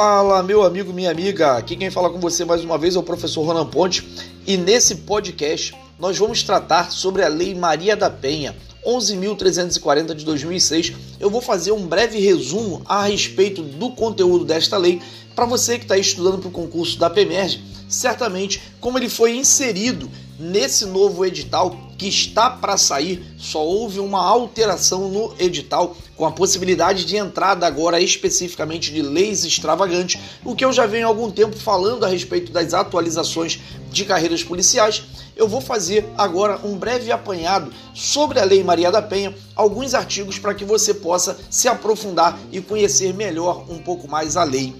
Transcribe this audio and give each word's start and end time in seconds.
Fala, 0.00 0.44
meu 0.44 0.62
amigo, 0.62 0.92
minha 0.92 1.10
amiga. 1.10 1.56
Aqui 1.56 1.74
quem 1.74 1.90
fala 1.90 2.08
com 2.08 2.20
você 2.20 2.44
mais 2.44 2.62
uma 2.62 2.78
vez 2.78 2.94
é 2.94 3.00
o 3.00 3.02
professor 3.02 3.42
Ronan 3.42 3.66
Ponte 3.66 4.08
e 4.46 4.56
nesse 4.56 4.94
podcast 4.94 5.74
nós 5.98 6.16
vamos 6.16 6.44
tratar 6.44 6.92
sobre 6.92 7.24
a 7.24 7.28
Lei 7.28 7.52
Maria 7.52 7.96
da 7.96 8.08
Penha 8.08 8.54
11.340 8.86 10.14
de 10.14 10.24
2006. 10.24 10.92
Eu 11.18 11.28
vou 11.28 11.40
fazer 11.40 11.72
um 11.72 11.84
breve 11.84 12.20
resumo 12.20 12.80
a 12.86 13.06
respeito 13.06 13.60
do 13.60 13.90
conteúdo 13.90 14.44
desta 14.44 14.76
lei 14.76 15.02
para 15.34 15.46
você 15.46 15.78
que 15.78 15.84
está 15.84 15.98
estudando 15.98 16.38
para 16.38 16.48
o 16.48 16.52
concurso 16.52 16.96
da 16.96 17.10
PEMERG, 17.10 17.60
certamente 17.88 18.62
como 18.80 18.98
ele 18.98 19.08
foi 19.08 19.34
inserido 19.34 20.08
nesse 20.38 20.86
novo 20.86 21.26
edital 21.26 21.76
que 21.98 22.06
está 22.06 22.48
para 22.48 22.78
sair, 22.78 23.34
só 23.36 23.62
houve 23.62 23.98
uma 23.98 24.24
alteração 24.24 25.08
no 25.08 25.34
edital 25.36 25.96
com 26.16 26.24
a 26.24 26.30
possibilidade 26.30 27.04
de 27.04 27.16
entrada 27.16 27.66
agora 27.66 28.00
especificamente 28.00 28.92
de 28.92 29.02
leis 29.02 29.44
extravagantes, 29.44 30.20
o 30.44 30.54
que 30.54 30.64
eu 30.64 30.72
já 30.72 30.86
venho 30.86 31.06
há 31.06 31.08
algum 31.08 31.28
tempo 31.28 31.56
falando 31.56 32.04
a 32.04 32.08
respeito 32.08 32.52
das 32.52 32.72
atualizações 32.72 33.58
de 33.90 34.04
carreiras 34.04 34.44
policiais. 34.44 35.02
Eu 35.34 35.48
vou 35.48 35.60
fazer 35.60 36.08
agora 36.16 36.60
um 36.64 36.76
breve 36.76 37.10
apanhado 37.10 37.72
sobre 37.92 38.38
a 38.38 38.44
Lei 38.44 38.62
Maria 38.62 38.92
da 38.92 39.02
Penha, 39.02 39.34
alguns 39.56 39.92
artigos 39.92 40.38
para 40.38 40.54
que 40.54 40.64
você 40.64 40.94
possa 40.94 41.36
se 41.50 41.66
aprofundar 41.66 42.38
e 42.52 42.60
conhecer 42.60 43.12
melhor 43.12 43.64
um 43.68 43.78
pouco 43.78 44.08
mais 44.08 44.36
a 44.36 44.44
lei. 44.44 44.74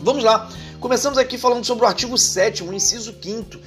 Vamos 0.00 0.22
lá. 0.22 0.48
Começamos 0.78 1.18
aqui 1.18 1.36
falando 1.36 1.64
sobre 1.64 1.84
o 1.84 1.88
artigo 1.88 2.16
7 2.16 2.62
inciso 2.64 3.14
5 3.20 3.58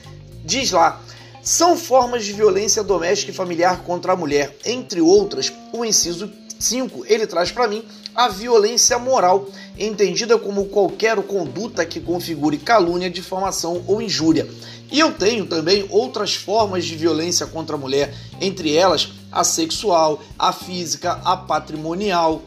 Diz 0.48 0.72
lá: 0.72 1.02
são 1.48 1.78
formas 1.78 2.26
de 2.26 2.34
violência 2.34 2.84
doméstica 2.84 3.32
e 3.32 3.34
familiar 3.34 3.82
contra 3.84 4.12
a 4.12 4.16
mulher, 4.18 4.54
entre 4.66 5.00
outras, 5.00 5.50
o 5.72 5.86
inciso 5.86 6.30
5, 6.60 7.06
ele 7.08 7.26
traz 7.26 7.54
para 7.54 7.70
mim 7.70 7.86
a 8.14 8.28
violência 8.28 9.00
moral, 9.00 9.48
entendida 9.80 10.38
como 10.38 10.66
qualquer 10.66 11.16
conduta 11.22 11.86
que 11.86 12.02
configure 12.02 12.58
calúnia, 12.58 13.10
difamação 13.10 13.82
ou 13.88 14.02
injúria. 14.02 14.46
E 14.92 15.00
eu 15.00 15.14
tenho 15.14 15.46
também 15.46 15.86
outras 15.90 16.36
formas 16.36 16.84
de 16.84 16.98
violência 16.98 17.48
contra 17.48 17.78
a 17.78 17.80
mulher, 17.80 18.14
entre 18.42 18.76
elas 18.76 19.14
a 19.32 19.46
sexual, 19.46 20.22
a 20.38 20.52
física, 20.52 21.14
a 21.24 21.38
patrimonial. 21.38 22.42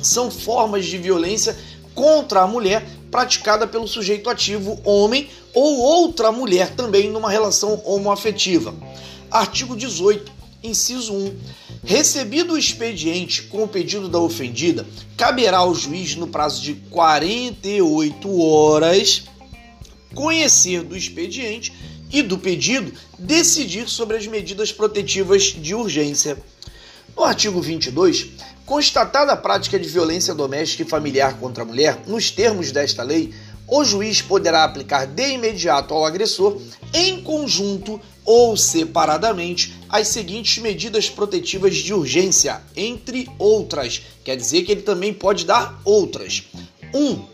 São 0.00 0.30
formas 0.30 0.86
de 0.86 0.96
violência 0.96 1.54
contra 1.94 2.42
a 2.42 2.46
mulher 2.46 2.84
praticada 3.10 3.66
pelo 3.66 3.88
sujeito 3.88 4.30
ativo 4.30 4.80
homem 4.84 5.28
ou 5.52 5.78
outra 5.78 6.30
mulher 6.30 6.74
também 6.74 7.10
numa 7.10 7.30
relação 7.30 7.80
homoafetiva. 7.84 8.74
Artigo 9.30 9.76
18, 9.76 10.30
inciso 10.62 11.12
1. 11.12 11.36
Recebido 11.82 12.52
o 12.52 12.58
expediente 12.58 13.42
com 13.42 13.64
o 13.64 13.68
pedido 13.68 14.08
da 14.08 14.18
ofendida, 14.18 14.86
caberá 15.16 15.58
ao 15.58 15.74
juiz, 15.74 16.14
no 16.14 16.26
prazo 16.26 16.62
de 16.62 16.74
48 16.90 18.40
horas, 18.40 19.24
conhecer 20.14 20.82
do 20.82 20.96
expediente 20.96 21.72
e 22.12 22.22
do 22.22 22.36
pedido, 22.36 22.92
decidir 23.18 23.88
sobre 23.88 24.16
as 24.16 24.26
medidas 24.26 24.72
protetivas 24.72 25.44
de 25.44 25.74
urgência. 25.74 26.36
No 27.16 27.24
artigo 27.24 27.60
22, 27.60 28.28
constatada 28.70 29.32
a 29.32 29.36
prática 29.36 29.80
de 29.80 29.88
violência 29.88 30.32
doméstica 30.32 30.84
e 30.84 30.88
familiar 30.88 31.36
contra 31.40 31.64
a 31.64 31.66
mulher, 31.66 32.04
nos 32.06 32.30
termos 32.30 32.70
desta 32.70 33.02
lei, 33.02 33.34
o 33.66 33.84
juiz 33.84 34.22
poderá 34.22 34.62
aplicar 34.62 35.08
de 35.08 35.28
imediato 35.32 35.92
ao 35.92 36.06
agressor, 36.06 36.56
em 36.94 37.20
conjunto 37.20 38.00
ou 38.24 38.56
separadamente, 38.56 39.74
as 39.88 40.06
seguintes 40.06 40.62
medidas 40.62 41.10
protetivas 41.10 41.74
de 41.74 41.92
urgência, 41.92 42.62
entre 42.76 43.28
outras. 43.40 44.02
Quer 44.22 44.36
dizer 44.36 44.62
que 44.62 44.70
ele 44.70 44.82
também 44.82 45.12
pode 45.12 45.44
dar 45.44 45.80
outras. 45.84 46.44
1. 46.94 46.96
Um, 46.96 47.24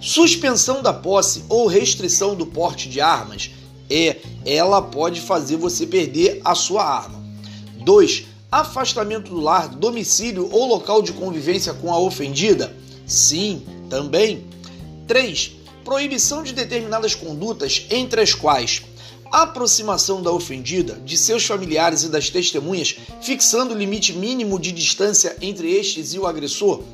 suspensão 0.00 0.80
da 0.80 0.92
posse 0.92 1.44
ou 1.48 1.66
restrição 1.66 2.36
do 2.36 2.46
porte 2.46 2.88
de 2.88 3.00
armas. 3.00 3.50
É, 3.90 4.18
ela 4.46 4.80
pode 4.80 5.20
fazer 5.20 5.56
você 5.56 5.84
perder 5.84 6.40
a 6.44 6.54
sua 6.54 6.84
arma. 6.84 7.20
2. 7.80 8.33
Afastamento 8.54 9.30
do 9.30 9.40
lar, 9.40 9.66
domicílio 9.66 10.48
ou 10.52 10.68
local 10.68 11.02
de 11.02 11.12
convivência 11.12 11.74
com 11.74 11.92
a 11.92 11.98
ofendida. 11.98 12.72
Sim, 13.04 13.64
também. 13.90 14.46
3. 15.08 15.56
Proibição 15.84 16.40
de 16.40 16.52
determinadas 16.52 17.16
condutas, 17.16 17.84
entre 17.90 18.20
as 18.20 18.32
quais 18.32 18.80
aproximação 19.32 20.22
da 20.22 20.30
ofendida, 20.30 20.94
de 21.04 21.18
seus 21.18 21.44
familiares 21.44 22.04
e 22.04 22.08
das 22.08 22.30
testemunhas, 22.30 22.94
fixando 23.20 23.74
o 23.74 23.76
limite 23.76 24.12
mínimo 24.12 24.60
de 24.60 24.70
distância 24.70 25.36
entre 25.40 25.72
estes 25.72 26.14
e 26.14 26.20
o 26.20 26.26
agressor. 26.28 26.84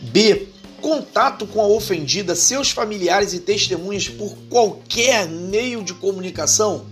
B. 0.00 0.46
Contato 0.80 1.48
com 1.48 1.60
a 1.60 1.66
ofendida, 1.66 2.36
seus 2.36 2.70
familiares 2.70 3.32
e 3.32 3.40
testemunhas 3.40 4.08
por 4.08 4.36
qualquer 4.48 5.28
meio 5.28 5.82
de 5.82 5.94
comunicação. 5.94 6.86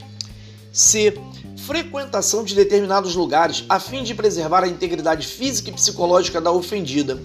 C. 0.73 1.15
Frequentação 1.67 2.45
de 2.45 2.55
determinados 2.55 3.17
lugares 3.17 3.65
a 3.69 3.81
fim 3.81 4.05
de 4.05 4.15
preservar 4.15 4.63
a 4.63 4.69
integridade 4.69 5.27
física 5.27 5.69
e 5.69 5.73
psicológica 5.73 6.41
da 6.41 6.53
ofendida. 6.53 7.21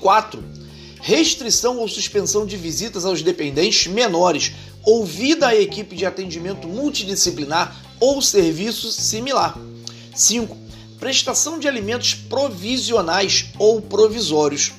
4 0.00 0.58
restrição 1.00 1.78
ou 1.78 1.88
suspensão 1.88 2.44
de 2.44 2.56
visitas 2.56 3.04
aos 3.04 3.22
dependentes 3.22 3.86
menores, 3.86 4.52
ouvida 4.84 5.48
a 5.48 5.56
equipe 5.56 5.96
de 5.96 6.04
atendimento 6.04 6.68
multidisciplinar 6.68 7.74
ou 7.98 8.20
serviço 8.20 8.90
similar. 8.92 9.56
5. 10.14 10.56
Prestação 10.98 11.58
de 11.58 11.68
alimentos 11.68 12.12
provisionais 12.12 13.46
ou 13.58 13.80
provisórios. 13.80 14.72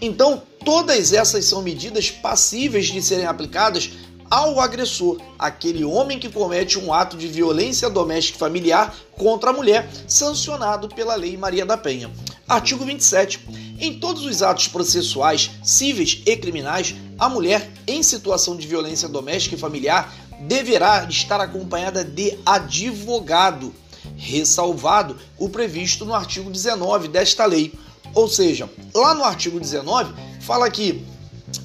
Então, 0.00 0.42
todas 0.64 1.12
essas 1.12 1.44
são 1.44 1.62
medidas 1.62 2.10
passíveis 2.10 2.86
de 2.86 3.00
serem 3.02 3.26
aplicadas 3.26 3.90
ao 4.30 4.60
agressor, 4.60 5.20
aquele 5.38 5.84
homem 5.84 6.18
que 6.18 6.28
comete 6.28 6.78
um 6.78 6.92
ato 6.92 7.16
de 7.16 7.28
violência 7.28 7.88
doméstica 7.88 8.38
familiar 8.38 8.94
contra 9.16 9.50
a 9.50 9.52
mulher, 9.52 9.88
sancionado 10.06 10.88
pela 10.88 11.14
Lei 11.14 11.36
Maria 11.36 11.64
da 11.64 11.76
Penha. 11.76 12.10
Artigo 12.48 12.84
27. 12.84 13.40
Em 13.78 13.98
todos 13.98 14.24
os 14.24 14.42
atos 14.42 14.68
processuais, 14.68 15.50
cíveis 15.62 16.22
e 16.24 16.36
criminais, 16.36 16.94
a 17.18 17.28
mulher 17.28 17.70
em 17.86 18.02
situação 18.02 18.56
de 18.56 18.66
violência 18.66 19.08
doméstica 19.08 19.54
e 19.54 19.58
familiar 19.58 20.12
deverá 20.40 21.06
estar 21.08 21.40
acompanhada 21.40 22.04
de 22.04 22.38
advogado, 22.44 23.74
ressalvado 24.16 25.16
o 25.38 25.48
previsto 25.48 26.04
no 26.04 26.14
artigo 26.14 26.50
19 26.50 27.08
desta 27.08 27.44
lei. 27.44 27.72
Ou 28.14 28.28
seja, 28.28 28.68
lá 28.94 29.14
no 29.14 29.24
artigo 29.24 29.58
19 29.58 30.14
fala 30.40 30.70
que 30.70 31.04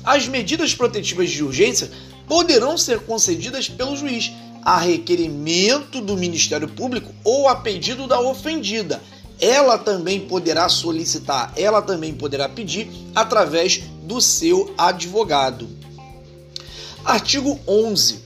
as 0.04 0.28
medidas 0.28 0.74
protetivas 0.74 1.30
de 1.30 1.44
urgência 1.44 1.90
poderão 2.32 2.78
ser 2.78 3.02
concedidas 3.02 3.68
pelo 3.68 3.94
juiz 3.94 4.32
a 4.64 4.80
requerimento 4.80 6.00
do 6.00 6.16
Ministério 6.16 6.70
Público 6.70 7.14
ou 7.26 7.50
a 7.50 7.58
pedido 7.58 8.08
da 8.08 8.22
ofendida 8.22 9.02
ela 9.42 9.78
também 9.78 10.28
poderá 10.28 10.70
solicitar, 10.70 11.52
ela 11.58 11.82
também 11.82 12.14
poderá 12.14 12.48
pedir 12.48 12.90
através 13.14 13.80
do 14.04 14.22
seu 14.22 14.74
advogado. 14.78 15.68
Artigo 17.04 17.60
11. 17.68 18.24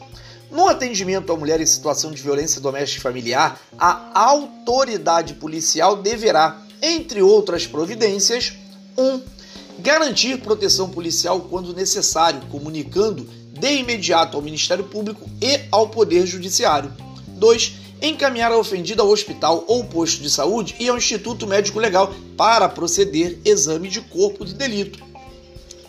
No 0.52 0.68
atendimento 0.68 1.34
à 1.34 1.36
mulher 1.36 1.60
em 1.60 1.66
situação 1.66 2.12
de 2.12 2.22
violência 2.22 2.62
doméstica 2.62 3.00
e 3.00 3.02
familiar, 3.02 3.60
a 3.76 4.12
autoridade 4.14 5.34
policial 5.34 5.96
deverá, 5.96 6.62
entre 6.80 7.24
outras 7.24 7.66
providências, 7.66 8.54
1. 8.96 9.04
Um, 9.04 9.35
garantir 9.80 10.40
proteção 10.40 10.90
policial 10.90 11.42
quando 11.42 11.74
necessário, 11.74 12.42
comunicando 12.52 13.28
de 13.52 13.76
imediato 13.76 14.36
ao 14.36 14.44
Ministério 14.44 14.84
Público 14.84 15.30
e 15.42 15.62
ao 15.72 15.90
Poder 15.90 16.26
Judiciário. 16.26 16.92
2 17.28 17.86
encaminhar 18.02 18.52
a 18.52 18.58
ofendida 18.58 19.02
ao 19.02 19.10
hospital 19.10 19.64
ou 19.68 19.84
posto 19.86 20.22
de 20.22 20.30
saúde 20.30 20.76
e 20.80 20.90
ao 20.90 20.98
Instituto 20.98 21.48
Médico 21.48 21.80
Legal 21.80 22.14
para 22.38 22.68
proceder 22.68 23.40
exame 23.46 23.88
de 23.90 24.02
corpo 24.02 24.46
de 24.46 24.54
delito. 24.54 25.00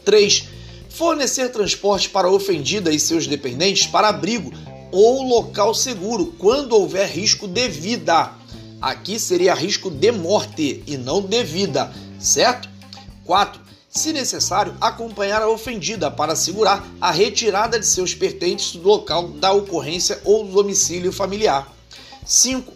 3. 0.05 0.45
Fornecer 0.89 1.51
transporte 1.51 2.09
para 2.09 2.29
a 2.29 2.31
ofendida 2.31 2.93
e 2.93 2.99
seus 2.99 3.27
dependentes 3.27 3.87
para 3.87 4.09
abrigo 4.09 4.53
ou 4.93 5.23
local 5.23 5.75
seguro 5.75 6.35
quando 6.39 6.73
houver 6.75 7.09
risco 7.09 7.47
de 7.47 7.69
vida. 7.69 8.33
Aqui 8.81 9.19
seria 9.19 9.55
risco 9.55 9.91
de 9.91 10.13
morte 10.13 10.83
e 10.87 10.97
não 10.97 11.21
de 11.21 11.43
vida, 11.43 11.93
certo? 12.19 12.69
4. 13.25 13.66
Se 13.97 14.13
necessário, 14.13 14.77
acompanhar 14.79 15.41
a 15.41 15.49
ofendida 15.49 16.11
para 16.11 16.35
assegurar 16.35 16.87
a 17.01 17.11
retirada 17.11 17.81
de 17.81 17.87
seus 17.87 18.15
pertences 18.15 18.73
do 18.73 18.87
local 18.87 19.29
da 19.29 19.51
ocorrência 19.53 20.21
ou 20.23 20.45
do 20.45 20.53
domicílio 20.53 21.11
familiar. 21.11 21.75
5. 22.23 22.75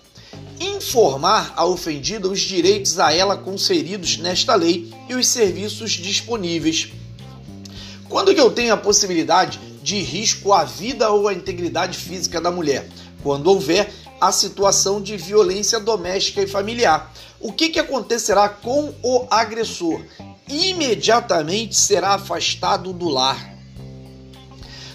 Informar 0.58 1.52
a 1.54 1.66
ofendida 1.66 2.26
os 2.26 2.40
direitos 2.40 2.98
a 2.98 3.12
ela 3.12 3.36
conferidos 3.36 4.16
nesta 4.16 4.54
lei 4.54 4.90
e 5.10 5.14
os 5.14 5.26
serviços 5.26 5.90
disponíveis. 5.90 6.90
Quando 8.08 8.34
que 8.34 8.40
eu 8.40 8.50
tenho 8.50 8.72
a 8.72 8.78
possibilidade 8.78 9.60
de 9.82 10.00
risco 10.00 10.54
à 10.54 10.64
vida 10.64 11.10
ou 11.10 11.28
à 11.28 11.34
integridade 11.34 11.98
física 11.98 12.40
da 12.40 12.50
mulher? 12.50 12.88
Quando 13.22 13.48
houver 13.48 13.92
a 14.18 14.32
situação 14.32 15.02
de 15.02 15.18
violência 15.18 15.80
doméstica 15.80 16.42
e 16.42 16.46
familiar. 16.46 17.12
O 17.40 17.52
que, 17.52 17.70
que 17.70 17.78
acontecerá 17.78 18.48
com 18.48 18.94
o 19.02 19.26
agressor? 19.30 20.02
Imediatamente 20.50 21.76
será 21.76 22.14
afastado 22.14 22.92
do 22.92 23.08
lar. 23.08 23.54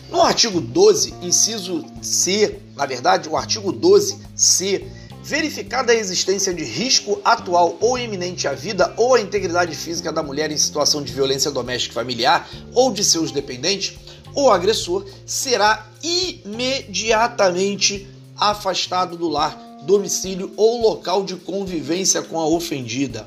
No 0.10 0.22
artigo 0.22 0.60
12, 0.62 1.16
inciso 1.22 1.84
C, 2.02 2.60
na 2.75 2.86
verdade, 2.86 3.28
o 3.28 3.36
artigo 3.36 3.74
12C, 3.74 4.86
verificada 5.24 5.92
a 5.92 5.96
existência 5.96 6.54
de 6.54 6.63
risco 6.63 7.19
atual 7.25 7.75
ou 7.81 7.98
iminente 7.98 8.48
à 8.48 8.54
vida 8.54 8.94
ou 8.96 9.16
à 9.16 9.22
integridade 9.22 9.75
física 9.75 10.13
da 10.13 10.22
mulher 10.22 10.52
em 10.52 10.57
situação 10.57 11.02
de 11.02 11.12
violência 11.12 11.50
doméstica 11.50 11.94
e 11.94 11.96
familiar 11.96 12.48
ou 12.74 12.94
de 12.94 13.04
seus 13.04 13.31
dependentes, 13.31 13.98
o 14.36 14.51
agressor 14.51 15.04
será 15.25 15.90
imediatamente 16.04 18.08
afastado 18.38 19.18
do 19.18 19.28
lar, 19.28 19.58
domicílio 19.84 20.54
ou 20.56 20.80
local 20.81 21.24
de 21.24 21.36
convivência 21.36 22.22
com 22.22 22.40
a 22.40 22.46
ofendida. 22.46 23.25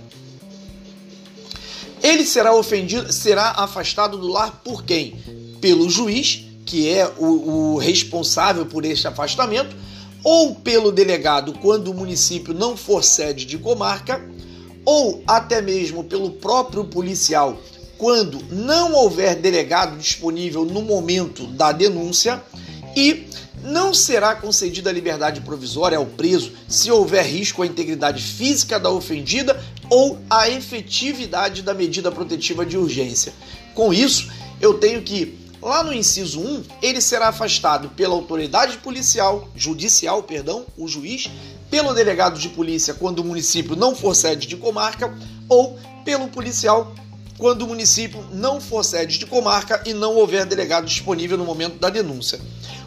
Ele 2.03 2.25
será 2.25 2.55
ofendido, 2.55 3.13
será 3.13 3.51
afastado 3.51 4.17
do 4.17 4.29
lar 4.29 4.61
por 4.65 4.85
quem? 4.85 5.17
Pelo 5.61 5.89
juiz, 5.89 6.45
que 6.65 6.89
é 6.89 7.11
o, 7.19 7.75
o 7.75 7.79
responsável 7.79 8.67
por 8.67 8.85
este 8.85 9.09
afastamento, 9.09 9.75
ou 10.23 10.55
pelo 10.55 10.93
delegado 10.93 11.53
quando 11.55 11.89
o 11.89 11.95
município 11.95 12.53
não 12.53 12.77
for 12.77 13.03
sede 13.03 13.45
de 13.45 13.59
comarca, 13.59 14.21
ou 14.85 15.23
até 15.27 15.61
mesmo 15.61 16.05
pelo 16.05 16.31
próprio 16.31 16.85
policial 16.85 17.61
quando 17.99 18.41
não 18.51 18.95
houver 18.95 19.35
delegado 19.35 19.99
disponível 19.99 20.65
no 20.65 20.81
momento 20.81 21.47
da 21.49 21.73
denúncia 21.73 22.41
e 22.97 23.27
não 23.65 23.93
será 23.93 24.37
concedida 24.37 24.93
liberdade 24.93 25.41
provisória 25.41 25.99
ao 25.99 26.07
preso 26.07 26.53
se 26.69 26.91
houver 26.91 27.27
risco 27.27 27.61
à 27.61 27.67
integridade 27.67 28.23
física 28.23 28.79
da 28.79 28.89
ofendida 28.89 29.61
ou 29.91 30.19
à 30.29 30.49
efetividade 30.49 31.63
da 31.63 31.75
medida 31.75 32.11
protetiva 32.11 32.65
de 32.65 32.77
urgência. 32.77 33.33
Com 33.75 33.93
isso, 33.93 34.31
eu 34.61 34.75
tenho 34.75 35.03
que 35.03 35.39
Lá 35.61 35.83
no 35.83 35.93
inciso 35.93 36.41
1, 36.41 36.63
ele 36.81 37.01
será 37.01 37.29
afastado 37.29 37.89
pela 37.89 38.15
autoridade 38.15 38.79
policial, 38.79 39.49
judicial, 39.57 40.23
perdão, 40.23 40.65
o 40.77 40.87
juiz, 40.87 41.29
pelo 41.69 41.93
delegado 41.93 42.39
de 42.39 42.49
polícia 42.49 42.95
quando 42.95 43.19
o 43.19 43.25
município 43.25 43.75
não 43.75 43.95
for 43.95 44.15
sede 44.15 44.47
de 44.47 44.57
comarca 44.57 45.13
ou 45.49 45.77
pelo 46.05 46.29
policial 46.29 46.95
quando 47.37 47.63
o 47.63 47.67
município 47.67 48.25
não 48.33 48.61
for 48.61 48.85
sede 48.85 49.19
de 49.19 49.27
comarca 49.27 49.83
e 49.85 49.93
não 49.93 50.17
houver 50.17 50.47
delegado 50.47 50.87
disponível 50.87 51.37
no 51.37 51.45
momento 51.45 51.79
da 51.79 51.91
denúncia. 51.91 52.41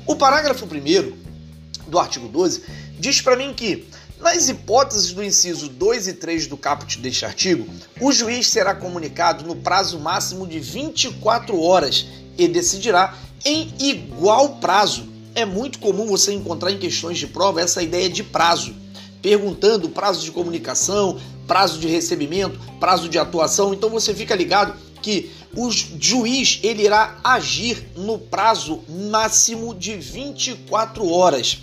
O 0.05 0.15
parágrafo 0.15 0.65
1 0.65 1.89
do 1.89 1.99
artigo 1.99 2.27
12 2.27 2.63
diz 2.99 3.21
para 3.21 3.35
mim 3.35 3.53
que, 3.53 3.85
nas 4.21 4.49
hipóteses 4.49 5.13
do 5.13 5.23
inciso 5.23 5.67
2 5.67 6.07
e 6.07 6.13
3 6.13 6.47
do 6.47 6.55
caput 6.55 6.97
deste 6.99 7.25
artigo, 7.25 7.67
o 7.99 8.11
juiz 8.11 8.47
será 8.47 8.75
comunicado 8.75 9.45
no 9.45 9.55
prazo 9.55 9.99
máximo 9.99 10.45
de 10.45 10.59
24 10.59 11.59
horas 11.59 12.05
e 12.37 12.47
decidirá 12.47 13.15
em 13.43 13.73
igual 13.79 14.57
prazo. 14.57 15.09
É 15.33 15.45
muito 15.45 15.79
comum 15.79 16.05
você 16.05 16.33
encontrar 16.33 16.71
em 16.71 16.77
questões 16.77 17.17
de 17.17 17.27
prova 17.27 17.61
essa 17.61 17.81
ideia 17.81 18.09
de 18.09 18.23
prazo, 18.23 18.75
perguntando 19.21 19.89
prazo 19.89 20.23
de 20.23 20.31
comunicação, 20.31 21.19
prazo 21.47 21.79
de 21.79 21.87
recebimento, 21.87 22.59
prazo 22.79 23.09
de 23.09 23.17
atuação. 23.17 23.73
Então 23.73 23.89
você 23.89 24.13
fica 24.13 24.35
ligado 24.35 24.75
que 25.01 25.31
o 25.55 25.69
juiz 25.71 26.59
ele 26.63 26.83
irá 26.83 27.19
agir 27.23 27.91
no 27.95 28.19
prazo 28.19 28.83
máximo 28.87 29.73
de 29.73 29.95
24 29.95 31.09
horas 31.09 31.59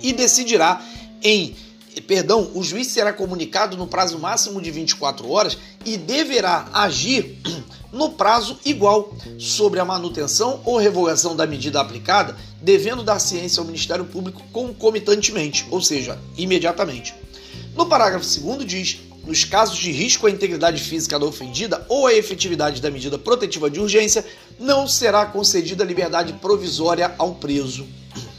e 0.00 0.12
decidirá 0.12 0.82
em 1.22 1.54
perdão, 2.00 2.50
o 2.54 2.62
juiz 2.62 2.86
será 2.86 3.12
comunicado 3.12 3.76
no 3.76 3.86
prazo 3.86 4.18
máximo 4.18 4.62
de 4.62 4.70
24 4.70 5.28
horas 5.28 5.58
e 5.84 5.96
deverá 5.96 6.68
agir 6.72 7.38
no 7.92 8.10
prazo 8.10 8.58
igual 8.64 9.14
sobre 9.38 9.78
a 9.78 9.84
manutenção 9.84 10.62
ou 10.64 10.78
revogação 10.78 11.36
da 11.36 11.46
medida 11.46 11.80
aplicada, 11.80 12.36
devendo 12.60 13.02
dar 13.02 13.18
ciência 13.18 13.60
ao 13.60 13.66
Ministério 13.66 14.04
Público 14.06 14.42
concomitantemente, 14.52 15.66
ou 15.70 15.82
seja, 15.82 16.18
imediatamente. 16.36 17.14
No 17.76 17.86
parágrafo 17.86 18.26
2 18.40 18.66
diz: 18.66 19.00
nos 19.26 19.44
casos 19.44 19.78
de 19.78 19.92
risco 19.92 20.26
à 20.26 20.30
integridade 20.30 20.82
física 20.82 21.18
da 21.18 21.26
ofendida 21.26 21.84
ou 21.88 22.06
à 22.06 22.14
efetividade 22.14 22.80
da 22.80 22.90
medida 22.90 23.18
protetiva 23.18 23.70
de 23.70 23.80
urgência, 23.80 24.24
não 24.58 24.88
será 24.88 25.26
concedida 25.26 25.84
liberdade 25.84 26.32
provisória 26.34 27.14
ao 27.18 27.34
preso. 27.34 27.86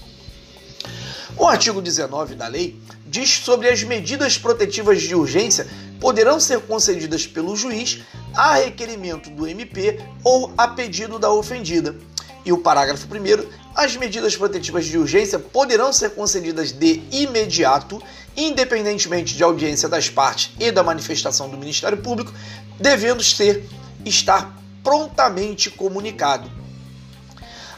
O 1.36 1.48
artigo 1.48 1.82
19 1.82 2.36
da 2.36 2.48
lei 2.48 2.80
diz 3.14 3.38
sobre 3.38 3.70
as 3.70 3.84
medidas 3.84 4.40
protetivas 4.40 5.00
de 5.04 5.14
urgência 5.14 5.68
poderão 6.00 6.40
ser 6.40 6.60
concedidas 6.62 7.28
pelo 7.28 7.56
juiz 7.56 8.00
a 8.34 8.56
requerimento 8.56 9.30
do 9.30 9.48
MP 9.48 10.00
ou 10.24 10.52
a 10.58 10.70
pedido 10.70 11.20
da 11.20 11.32
ofendida. 11.32 11.96
E 12.44 12.52
o 12.52 12.58
parágrafo 12.58 13.06
1 13.06 13.48
as 13.76 13.96
medidas 13.96 14.36
protetivas 14.36 14.86
de 14.86 14.98
urgência 14.98 15.38
poderão 15.38 15.94
ser 15.94 16.10
concedidas 16.16 16.72
de 16.72 17.04
imediato, 17.12 18.02
independentemente 18.36 19.36
de 19.36 19.44
audiência 19.44 19.88
das 19.88 20.10
partes 20.10 20.50
e 20.60 20.72
da 20.72 20.82
manifestação 20.82 21.48
do 21.48 21.56
Ministério 21.56 22.00
Público, 22.00 22.34
devendo 22.80 23.24
ser 23.24 23.64
estar 24.04 24.58
prontamente 24.84 25.70
comunicado. 25.70 26.63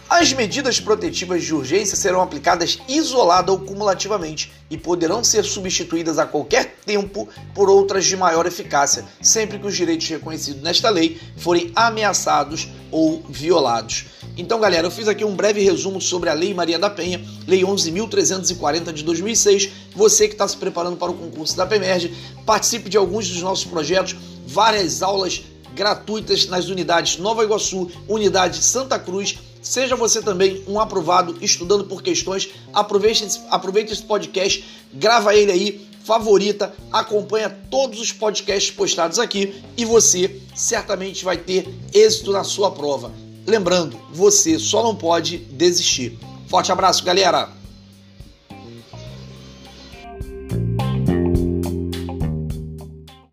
As 0.07 0.31
medidas 0.31 0.79
protetivas 0.79 1.43
de 1.43 1.53
urgência 1.53 1.97
serão 1.97 2.21
aplicadas 2.21 2.79
isolada 2.87 3.51
ou 3.51 3.59
cumulativamente 3.59 4.51
e 4.69 4.77
poderão 4.77 5.23
ser 5.23 5.43
substituídas 5.43 6.19
a 6.19 6.27
qualquer 6.27 6.75
tempo 6.85 7.27
por 7.55 7.69
outras 7.71 8.05
de 8.05 8.15
maior 8.15 8.45
eficácia, 8.45 9.03
sempre 9.19 9.57
que 9.57 9.65
os 9.65 9.75
direitos 9.75 10.07
reconhecidos 10.07 10.61
nesta 10.61 10.89
lei 10.89 11.19
forem 11.37 11.71
ameaçados 11.75 12.67
ou 12.91 13.23
violados. 13.27 14.05
Então, 14.37 14.59
galera, 14.59 14.85
eu 14.85 14.91
fiz 14.91 15.07
aqui 15.07 15.25
um 15.25 15.35
breve 15.35 15.63
resumo 15.63 15.99
sobre 15.99 16.29
a 16.29 16.33
Lei 16.33 16.53
Maria 16.53 16.77
da 16.77 16.89
Penha, 16.89 17.23
Lei 17.47 17.61
11.340 17.61 18.93
de 18.93 19.03
2006. 19.03 19.69
Você 19.95 20.27
que 20.27 20.35
está 20.35 20.47
se 20.47 20.57
preparando 20.57 20.97
para 20.97 21.11
o 21.11 21.15
concurso 21.15 21.57
da 21.57 21.65
PEMERG, 21.65 22.13
participe 22.45 22.89
de 22.89 22.97
alguns 22.97 23.27
dos 23.27 23.41
nossos 23.41 23.65
projetos, 23.65 24.15
várias 24.45 25.01
aulas 25.01 25.43
gratuitas 25.73 26.47
nas 26.47 26.69
unidades 26.69 27.17
Nova 27.17 27.43
Iguaçu, 27.43 27.91
unidade 28.07 28.63
Santa 28.63 28.97
Cruz. 28.99 29.37
Seja 29.65 29.95
você 29.95 30.21
também 30.21 30.63
um 30.67 30.79
aprovado 30.79 31.35
estudando 31.41 31.85
por 31.85 32.03
questões. 32.03 32.49
Aproveite, 32.71 33.27
aproveite 33.49 33.91
esse 33.91 34.03
podcast, 34.03 34.63
grava 34.93 35.33
ele 35.35 35.51
aí, 35.51 35.87
favorita, 36.03 36.71
acompanha 36.91 37.49
todos 37.49 37.99
os 37.99 38.13
podcasts 38.13 38.69
postados 38.69 39.17
aqui 39.17 39.55
e 39.75 39.83
você 39.83 40.39
certamente 40.53 41.25
vai 41.25 41.37
ter 41.37 41.67
êxito 41.91 42.31
na 42.31 42.43
sua 42.43 42.69
prova. 42.69 43.11
Lembrando, 43.47 43.99
você 44.13 44.59
só 44.59 44.83
não 44.83 44.95
pode 44.95 45.39
desistir. 45.39 46.15
Forte 46.47 46.71
abraço, 46.71 47.03
galera! 47.03 47.64